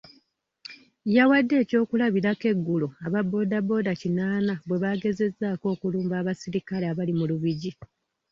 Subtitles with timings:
[1.15, 7.71] Yawadde eky'okulabirako eggulo aba bbooda bbooda kinaana bwe baagezezzaako okulumba abasirikale abali mu Lubigi.